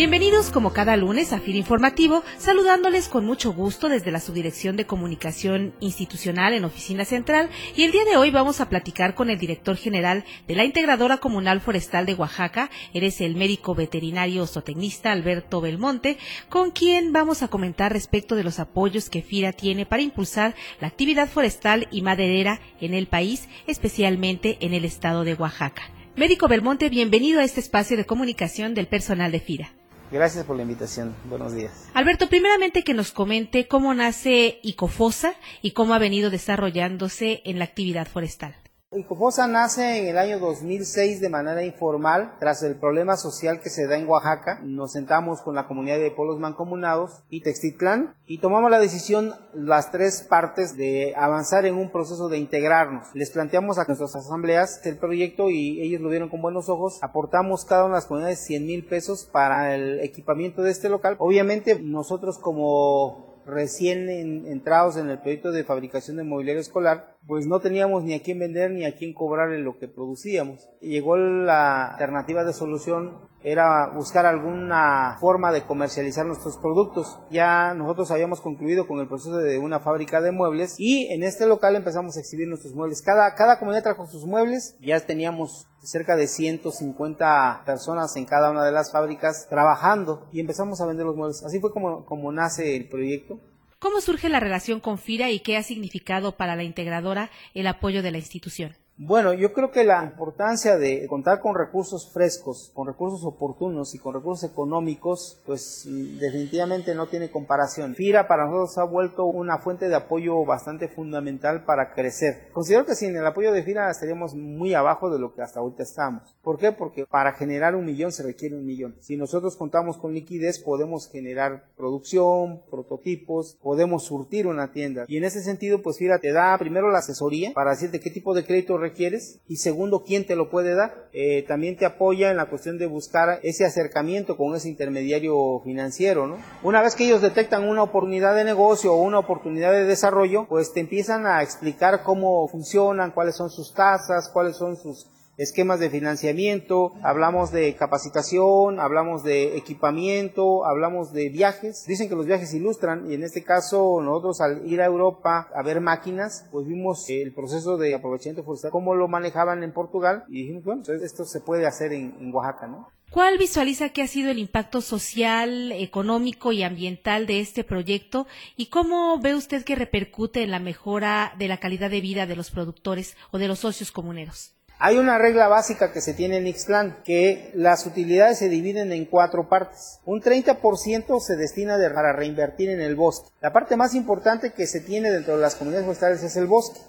Bienvenidos 0.00 0.50
como 0.50 0.72
cada 0.72 0.96
lunes 0.96 1.34
a 1.34 1.40
FIR 1.40 1.56
Informativo, 1.56 2.24
saludándoles 2.38 3.06
con 3.06 3.26
mucho 3.26 3.52
gusto 3.52 3.90
desde 3.90 4.10
la 4.10 4.18
Subdirección 4.18 4.74
de 4.76 4.86
Comunicación 4.86 5.74
Institucional 5.78 6.54
en 6.54 6.64
Oficina 6.64 7.04
Central 7.04 7.50
y 7.76 7.82
el 7.82 7.92
día 7.92 8.06
de 8.06 8.16
hoy 8.16 8.30
vamos 8.30 8.62
a 8.62 8.70
platicar 8.70 9.14
con 9.14 9.28
el 9.28 9.38
director 9.38 9.76
general 9.76 10.24
de 10.48 10.54
la 10.54 10.64
Integradora 10.64 11.18
Comunal 11.18 11.60
Forestal 11.60 12.06
de 12.06 12.14
Oaxaca, 12.14 12.70
eres 12.94 13.20
el 13.20 13.36
médico 13.36 13.74
veterinario 13.74 14.46
zootecnista 14.46 15.12
Alberto 15.12 15.60
Belmonte, 15.60 16.16
con 16.48 16.70
quien 16.70 17.12
vamos 17.12 17.42
a 17.42 17.48
comentar 17.48 17.92
respecto 17.92 18.36
de 18.36 18.44
los 18.44 18.58
apoyos 18.58 19.10
que 19.10 19.20
FIRA 19.20 19.52
tiene 19.52 19.84
para 19.84 20.00
impulsar 20.00 20.54
la 20.80 20.88
actividad 20.88 21.28
forestal 21.28 21.88
y 21.90 22.00
maderera 22.00 22.62
en 22.80 22.94
el 22.94 23.06
país, 23.06 23.50
especialmente 23.66 24.56
en 24.62 24.72
el 24.72 24.86
estado 24.86 25.24
de 25.24 25.34
Oaxaca. 25.34 25.82
Médico 26.16 26.48
Belmonte, 26.48 26.88
bienvenido 26.88 27.40
a 27.40 27.44
este 27.44 27.60
espacio 27.60 27.98
de 27.98 28.06
comunicación 28.06 28.72
del 28.72 28.86
personal 28.86 29.30
de 29.30 29.40
FIRA. 29.40 29.79
Gracias 30.10 30.44
por 30.44 30.56
la 30.56 30.62
invitación. 30.62 31.14
Buenos 31.28 31.54
días. 31.54 31.88
Alberto, 31.94 32.28
primeramente 32.28 32.82
que 32.82 32.94
nos 32.94 33.12
comente 33.12 33.68
cómo 33.68 33.94
nace 33.94 34.58
Icofosa 34.62 35.34
y 35.62 35.70
cómo 35.70 35.94
ha 35.94 35.98
venido 35.98 36.30
desarrollándose 36.30 37.42
en 37.44 37.58
la 37.58 37.64
actividad 37.64 38.08
forestal. 38.08 38.56
Icofosa 38.92 39.46
nace 39.46 40.00
en 40.00 40.08
el 40.08 40.18
año 40.18 40.40
2006 40.40 41.20
de 41.20 41.28
manera 41.28 41.62
informal 41.62 42.34
tras 42.40 42.64
el 42.64 42.74
problema 42.74 43.16
social 43.16 43.60
que 43.60 43.70
se 43.70 43.86
da 43.86 43.96
en 43.96 44.08
Oaxaca. 44.08 44.58
Nos 44.64 44.90
sentamos 44.90 45.42
con 45.42 45.54
la 45.54 45.68
comunidad 45.68 46.00
de 46.00 46.10
pueblos 46.10 46.40
mancomunados 46.40 47.22
y 47.30 47.40
Textitlán 47.40 48.16
y 48.26 48.38
tomamos 48.38 48.68
la 48.68 48.80
decisión 48.80 49.32
las 49.54 49.92
tres 49.92 50.26
partes 50.28 50.76
de 50.76 51.14
avanzar 51.16 51.66
en 51.66 51.76
un 51.76 51.92
proceso 51.92 52.28
de 52.28 52.38
integrarnos. 52.38 53.06
Les 53.14 53.30
planteamos 53.30 53.78
a 53.78 53.84
nuestras 53.84 54.16
asambleas 54.16 54.84
el 54.84 54.98
proyecto 54.98 55.50
y 55.50 55.80
ellos 55.80 56.00
lo 56.00 56.08
vieron 56.08 56.28
con 56.28 56.42
buenos 56.42 56.68
ojos. 56.68 56.98
Aportamos 57.00 57.64
cada 57.64 57.84
una 57.84 57.94
de 57.94 57.98
las 57.98 58.06
comunidades 58.06 58.44
100 58.44 58.66
mil 58.66 58.84
pesos 58.86 59.24
para 59.24 59.72
el 59.72 60.00
equipamiento 60.00 60.64
de 60.64 60.72
este 60.72 60.88
local. 60.88 61.14
Obviamente 61.20 61.78
nosotros 61.78 62.40
como 62.40 63.30
recién 63.46 64.08
entrados 64.46 64.96
en 64.96 65.10
el 65.10 65.18
proyecto 65.18 65.52
de 65.52 65.64
fabricación 65.64 66.16
de 66.16 66.24
mobiliario 66.24 66.60
escolar, 66.60 67.16
pues 67.26 67.46
no 67.46 67.60
teníamos 67.60 68.04
ni 68.04 68.14
a 68.14 68.22
quién 68.22 68.38
vender 68.38 68.70
ni 68.70 68.84
a 68.84 68.96
quién 68.96 69.12
cobrar 69.14 69.52
en 69.52 69.64
lo 69.64 69.78
que 69.78 69.88
producíamos. 69.88 70.68
Llegó 70.80 71.16
la 71.16 71.92
alternativa 71.92 72.44
de 72.44 72.52
solución 72.52 73.30
era 73.42 73.90
buscar 73.94 74.26
alguna 74.26 75.16
forma 75.18 75.50
de 75.52 75.62
comercializar 75.62 76.26
nuestros 76.26 76.58
productos. 76.58 77.18
Ya 77.30 77.72
nosotros 77.74 78.10
habíamos 78.10 78.40
concluido 78.40 78.86
con 78.86 79.00
el 79.00 79.08
proceso 79.08 79.36
de 79.38 79.58
una 79.58 79.80
fábrica 79.80 80.20
de 80.20 80.30
muebles 80.30 80.74
y 80.78 81.06
en 81.06 81.22
este 81.22 81.46
local 81.46 81.76
empezamos 81.76 82.16
a 82.16 82.20
exhibir 82.20 82.48
nuestros 82.48 82.74
muebles. 82.74 83.02
Cada, 83.02 83.34
cada 83.34 83.58
comunidad 83.58 83.82
trajo 83.82 84.06
sus 84.06 84.26
muebles, 84.26 84.76
ya 84.80 85.00
teníamos 85.00 85.66
cerca 85.82 86.16
de 86.16 86.26
150 86.26 87.62
personas 87.64 88.14
en 88.16 88.26
cada 88.26 88.50
una 88.50 88.64
de 88.64 88.72
las 88.72 88.92
fábricas 88.92 89.46
trabajando 89.48 90.28
y 90.32 90.40
empezamos 90.40 90.80
a 90.80 90.86
vender 90.86 91.06
los 91.06 91.16
muebles. 91.16 91.42
Así 91.44 91.60
fue 91.60 91.72
como, 91.72 92.04
como 92.04 92.32
nace 92.32 92.76
el 92.76 92.88
proyecto. 92.88 93.40
¿Cómo 93.80 94.02
surge 94.02 94.28
la 94.28 94.40
relación 94.40 94.78
con 94.78 94.98
FIRA 94.98 95.30
y 95.30 95.40
qué 95.40 95.56
ha 95.56 95.62
significado 95.62 96.36
para 96.36 96.54
la 96.54 96.64
integradora 96.64 97.30
el 97.54 97.66
apoyo 97.66 98.02
de 98.02 98.10
la 98.10 98.18
institución? 98.18 98.76
Bueno, 99.02 99.32
yo 99.32 99.54
creo 99.54 99.70
que 99.70 99.82
la 99.82 100.04
importancia 100.04 100.76
de 100.76 101.06
contar 101.06 101.40
con 101.40 101.54
recursos 101.54 102.12
frescos, 102.12 102.70
con 102.74 102.86
recursos 102.86 103.24
oportunos 103.24 103.94
y 103.94 103.98
con 103.98 104.12
recursos 104.12 104.50
económicos, 104.50 105.40
pues 105.46 105.88
definitivamente 106.20 106.94
no 106.94 107.06
tiene 107.06 107.30
comparación. 107.30 107.94
FIRA 107.94 108.28
para 108.28 108.44
nosotros 108.44 108.76
ha 108.76 108.84
vuelto 108.84 109.24
una 109.24 109.56
fuente 109.56 109.88
de 109.88 109.94
apoyo 109.94 110.44
bastante 110.44 110.86
fundamental 110.86 111.64
para 111.64 111.94
crecer. 111.94 112.50
Considero 112.52 112.84
que 112.84 112.94
sin 112.94 113.16
el 113.16 113.24
apoyo 113.24 113.52
de 113.52 113.62
FIRA 113.62 113.90
estaríamos 113.90 114.34
muy 114.34 114.74
abajo 114.74 115.08
de 115.08 115.18
lo 115.18 115.32
que 115.32 115.40
hasta 115.40 115.60
ahorita 115.60 115.82
estamos. 115.82 116.36
¿Por 116.42 116.58
qué? 116.58 116.70
Porque 116.70 117.06
para 117.06 117.32
generar 117.32 117.76
un 117.76 117.86
millón 117.86 118.12
se 118.12 118.22
requiere 118.22 118.54
un 118.54 118.66
millón. 118.66 118.96
Si 119.00 119.16
nosotros 119.16 119.56
contamos 119.56 119.96
con 119.96 120.12
liquidez, 120.12 120.58
podemos 120.58 121.08
generar 121.08 121.64
producción, 121.74 122.60
prototipos, 122.70 123.56
podemos 123.62 124.04
surtir 124.04 124.46
una 124.46 124.72
tienda. 124.72 125.06
Y 125.08 125.16
en 125.16 125.24
ese 125.24 125.40
sentido, 125.40 125.80
pues 125.80 125.96
FIRA 125.96 126.18
te 126.18 126.34
da 126.34 126.58
primero 126.58 126.90
la 126.90 126.98
asesoría 126.98 127.52
para 127.54 127.70
decirte 127.70 127.98
qué 127.98 128.10
tipo 128.10 128.34
de 128.34 128.44
crédito 128.44 128.76
quieres 128.92 129.40
y 129.48 129.56
segundo, 129.56 130.04
quién 130.04 130.26
te 130.26 130.36
lo 130.36 130.50
puede 130.50 130.74
dar. 130.74 131.08
Eh, 131.12 131.44
también 131.46 131.76
te 131.76 131.86
apoya 131.86 132.30
en 132.30 132.36
la 132.36 132.48
cuestión 132.48 132.78
de 132.78 132.86
buscar 132.86 133.40
ese 133.42 133.64
acercamiento 133.64 134.36
con 134.36 134.54
ese 134.54 134.68
intermediario 134.68 135.60
financiero, 135.64 136.26
¿no? 136.26 136.38
Una 136.62 136.82
vez 136.82 136.94
que 136.94 137.06
ellos 137.06 137.22
detectan 137.22 137.68
una 137.68 137.82
oportunidad 137.82 138.34
de 138.34 138.44
negocio 138.44 138.94
o 138.94 139.02
una 139.02 139.18
oportunidad 139.18 139.72
de 139.72 139.84
desarrollo, 139.84 140.46
pues 140.48 140.72
te 140.72 140.80
empiezan 140.80 141.26
a 141.26 141.42
explicar 141.42 142.02
cómo 142.02 142.46
funcionan, 142.48 143.12
cuáles 143.12 143.36
son 143.36 143.50
sus 143.50 143.74
tasas, 143.74 144.30
cuáles 144.32 144.56
son 144.56 144.76
sus 144.76 145.06
esquemas 145.36 145.80
de 145.80 145.90
financiamiento, 145.90 146.92
hablamos 147.02 147.50
de 147.50 147.74
capacitación, 147.76 148.78
hablamos 148.78 149.22
de 149.22 149.56
equipamiento, 149.56 150.66
hablamos 150.66 151.12
de 151.12 151.28
viajes. 151.28 151.84
Dicen 151.86 152.08
que 152.08 152.16
los 152.16 152.26
viajes 152.26 152.52
ilustran 152.54 153.10
y 153.10 153.14
en 153.14 153.22
este 153.22 153.42
caso 153.42 154.00
nosotros 154.02 154.40
al 154.40 154.66
ir 154.66 154.80
a 154.80 154.86
Europa 154.86 155.48
a 155.54 155.62
ver 155.62 155.80
máquinas, 155.80 156.46
pues 156.50 156.66
vimos 156.66 157.08
el 157.08 157.32
proceso 157.32 157.76
de 157.76 157.94
aprovechamiento 157.94 158.44
forestal, 158.44 158.70
cómo 158.70 158.94
lo 158.94 159.08
manejaban 159.08 159.62
en 159.62 159.72
Portugal 159.72 160.24
y 160.28 160.42
dijimos, 160.42 160.64
bueno, 160.64 160.82
esto 160.82 161.24
se 161.24 161.40
puede 161.40 161.66
hacer 161.66 161.92
en, 161.92 162.16
en 162.20 162.34
Oaxaca, 162.34 162.66
¿no? 162.66 162.88
¿Cuál 163.10 163.38
visualiza 163.38 163.88
que 163.88 164.02
ha 164.02 164.06
sido 164.06 164.30
el 164.30 164.38
impacto 164.38 164.80
social, 164.80 165.72
económico 165.72 166.52
y 166.52 166.62
ambiental 166.62 167.26
de 167.26 167.40
este 167.40 167.64
proyecto 167.64 168.28
y 168.56 168.66
cómo 168.66 169.18
ve 169.18 169.34
usted 169.34 169.64
que 169.64 169.74
repercute 169.74 170.44
en 170.44 170.52
la 170.52 170.60
mejora 170.60 171.34
de 171.36 171.48
la 171.48 171.56
calidad 171.56 171.90
de 171.90 172.00
vida 172.00 172.26
de 172.26 172.36
los 172.36 172.52
productores 172.52 173.16
o 173.32 173.38
de 173.38 173.48
los 173.48 173.58
socios 173.58 173.90
comuneros? 173.90 174.54
Hay 174.82 174.96
una 174.96 175.18
regla 175.18 175.46
básica 175.46 175.92
que 175.92 176.00
se 176.00 176.14
tiene 176.14 176.38
en 176.38 176.46
Ixtlán, 176.46 177.02
que 177.04 177.50
las 177.52 177.84
utilidades 177.84 178.38
se 178.38 178.48
dividen 178.48 178.92
en 178.92 179.04
cuatro 179.04 179.46
partes. 179.46 180.00
Un 180.06 180.22
30% 180.22 181.20
se 181.20 181.36
destina 181.36 181.76
para 181.92 182.14
reinvertir 182.14 182.70
en 182.70 182.80
el 182.80 182.96
bosque. 182.96 183.28
La 183.42 183.52
parte 183.52 183.76
más 183.76 183.94
importante 183.94 184.54
que 184.54 184.66
se 184.66 184.80
tiene 184.80 185.10
dentro 185.10 185.36
de 185.36 185.42
las 185.42 185.54
comunidades 185.54 185.84
forestales 185.84 186.22
es 186.22 186.34
el 186.36 186.46
bosque. 186.46 186.80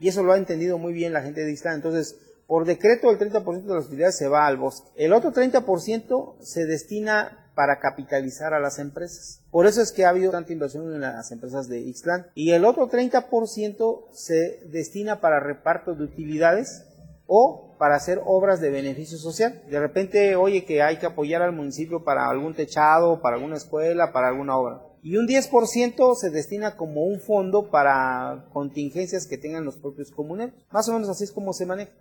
Y 0.00 0.08
eso 0.08 0.22
lo 0.22 0.32
ha 0.32 0.38
entendido 0.38 0.78
muy 0.78 0.94
bien 0.94 1.12
la 1.12 1.20
gente 1.20 1.44
de 1.44 1.50
Ixtlán. 1.50 1.74
Entonces, 1.74 2.16
por 2.46 2.64
decreto, 2.64 3.10
el 3.10 3.18
30% 3.18 3.62
de 3.62 3.74
las 3.74 3.86
utilidades 3.88 4.16
se 4.16 4.28
va 4.28 4.46
al 4.46 4.56
bosque. 4.56 4.88
El 4.96 5.12
otro 5.12 5.30
30% 5.30 6.36
se 6.40 6.64
destina 6.64 7.50
para 7.54 7.78
capitalizar 7.78 8.54
a 8.54 8.58
las 8.58 8.78
empresas. 8.78 9.42
Por 9.50 9.66
eso 9.66 9.82
es 9.82 9.92
que 9.92 10.06
ha 10.06 10.08
habido 10.08 10.32
tanta 10.32 10.54
inversión 10.54 10.94
en 10.94 11.02
las 11.02 11.30
empresas 11.30 11.68
de 11.68 11.80
Ixtlán. 11.80 12.26
Y 12.34 12.52
el 12.52 12.64
otro 12.64 12.88
30% 12.88 14.06
se 14.12 14.62
destina 14.70 15.20
para 15.20 15.40
reparto 15.40 15.94
de 15.94 16.04
utilidades 16.04 16.84
o 17.26 17.74
para 17.78 17.96
hacer 17.96 18.20
obras 18.24 18.60
de 18.60 18.70
beneficio 18.70 19.18
social. 19.18 19.62
De 19.68 19.80
repente, 19.80 20.36
oye, 20.36 20.64
que 20.64 20.82
hay 20.82 20.98
que 20.98 21.06
apoyar 21.06 21.42
al 21.42 21.52
municipio 21.52 22.04
para 22.04 22.28
algún 22.28 22.54
techado, 22.54 23.20
para 23.20 23.36
alguna 23.36 23.56
escuela, 23.56 24.12
para 24.12 24.28
alguna 24.28 24.56
obra. 24.56 24.82
Y 25.02 25.16
un 25.16 25.26
10% 25.26 26.14
se 26.14 26.30
destina 26.30 26.76
como 26.76 27.04
un 27.04 27.20
fondo 27.20 27.70
para 27.70 28.46
contingencias 28.52 29.26
que 29.26 29.36
tengan 29.36 29.64
los 29.64 29.76
propios 29.76 30.10
comuneros. 30.10 30.54
Más 30.70 30.88
o 30.88 30.94
menos 30.94 31.10
así 31.10 31.24
es 31.24 31.32
como 31.32 31.52
se 31.52 31.66
maneja. 31.66 31.92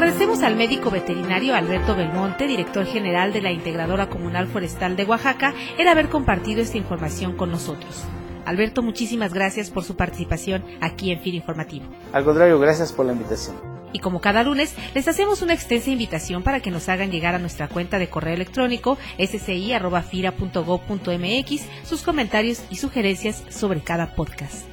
Agradecemos 0.00 0.42
al 0.42 0.56
médico 0.56 0.90
veterinario 0.90 1.54
Alberto 1.54 1.94
Belmonte, 1.94 2.46
director 2.46 2.86
general 2.86 3.34
de 3.34 3.42
la 3.42 3.52
Integradora 3.52 4.08
Comunal 4.08 4.48
Forestal 4.48 4.96
de 4.96 5.04
Oaxaca, 5.04 5.52
el 5.76 5.86
haber 5.88 6.08
compartido 6.08 6.62
esta 6.62 6.78
información 6.78 7.36
con 7.36 7.50
nosotros. 7.50 8.04
Alberto, 8.46 8.80
muchísimas 8.80 9.34
gracias 9.34 9.68
por 9.68 9.84
su 9.84 9.96
participación 9.96 10.64
aquí 10.80 11.12
en 11.12 11.20
FIR 11.20 11.34
Informativo. 11.34 11.84
Al 12.14 12.24
contrario, 12.24 12.58
gracias 12.58 12.94
por 12.94 13.04
la 13.04 13.12
invitación. 13.12 13.56
Y 13.92 13.98
como 13.98 14.22
cada 14.22 14.42
lunes, 14.42 14.74
les 14.94 15.06
hacemos 15.06 15.42
una 15.42 15.52
extensa 15.52 15.90
invitación 15.90 16.42
para 16.42 16.60
que 16.60 16.70
nos 16.70 16.88
hagan 16.88 17.10
llegar 17.10 17.34
a 17.34 17.38
nuestra 17.38 17.68
cuenta 17.68 17.98
de 17.98 18.08
correo 18.08 18.32
electrónico 18.32 18.96
sci.fira.gov.mx 19.18 21.62
sus 21.84 22.00
comentarios 22.00 22.64
y 22.70 22.76
sugerencias 22.76 23.44
sobre 23.50 23.82
cada 23.82 24.14
podcast. 24.14 24.64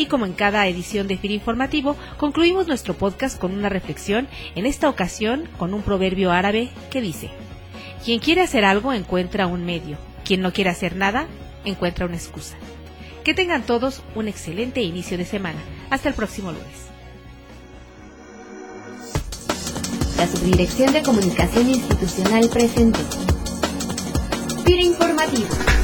Y 0.00 0.06
como 0.06 0.24
en 0.24 0.32
cada 0.32 0.66
edición 0.66 1.08
de 1.08 1.18
FIR 1.18 1.32
Informativo, 1.32 1.94
concluimos 2.16 2.66
nuestro 2.66 2.94
podcast 2.94 3.38
con 3.38 3.52
una 3.52 3.68
reflexión, 3.68 4.28
en 4.54 4.64
esta 4.64 4.88
ocasión 4.88 5.46
con 5.58 5.74
un 5.74 5.82
proverbio 5.82 6.32
árabe 6.32 6.70
que 6.90 7.02
dice, 7.02 7.28
quien 8.02 8.18
quiere 8.18 8.40
hacer 8.40 8.64
algo 8.64 8.94
encuentra 8.94 9.46
un 9.46 9.66
medio, 9.66 9.98
quien 10.24 10.40
no 10.40 10.54
quiere 10.54 10.70
hacer 10.70 10.96
nada 10.96 11.26
encuentra 11.66 12.06
una 12.06 12.16
excusa. 12.16 12.56
Que 13.24 13.34
tengan 13.34 13.64
todos 13.66 14.02
un 14.14 14.26
excelente 14.26 14.80
inicio 14.80 15.18
de 15.18 15.26
semana. 15.26 15.60
Hasta 15.90 16.08
el 16.08 16.14
próximo 16.14 16.50
lunes. 16.50 16.88
La 20.16 20.26
Subdirección 20.26 20.94
de 20.94 21.02
Comunicación 21.02 21.68
Institucional 21.68 22.48
presente. 22.48 23.00
FIRA 24.64 24.82
Informativo. 24.82 25.79